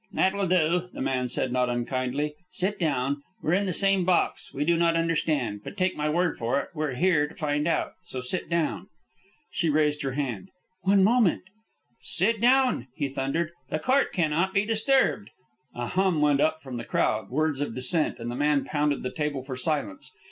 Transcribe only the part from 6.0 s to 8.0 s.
word for it, we're here to find out.